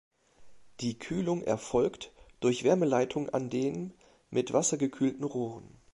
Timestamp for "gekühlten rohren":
4.77-5.77